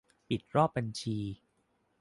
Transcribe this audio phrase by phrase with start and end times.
[0.29, 1.17] ปิดรอบบัญชี